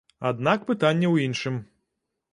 Аднак 0.29 0.63
пытанне 0.69 1.07
ў 1.13 1.29
іншым. 1.29 1.61